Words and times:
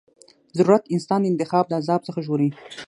ضرورت 0.57 0.83
انسان 0.95 1.19
د 1.21 1.25
انتخاب 1.31 1.65
د 1.67 1.73
عذاب 1.79 2.01
څخه 2.07 2.19
ژغوري. 2.25 2.49